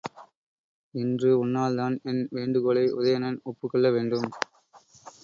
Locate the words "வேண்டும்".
3.91-4.27